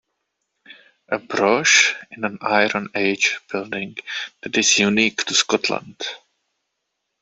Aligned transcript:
A 1.09 1.19
broch 1.19 1.93
is 2.09 2.23
an 2.23 2.39
Iron 2.41 2.89
Age 2.95 3.37
building 3.51 3.97
that 4.41 4.57
is 4.57 4.79
unique 4.79 5.23
to 5.25 5.35
Scotland. 5.35 6.01